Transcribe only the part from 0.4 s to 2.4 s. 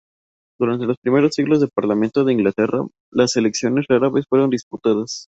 Durante los primeros siglos del Parlamento de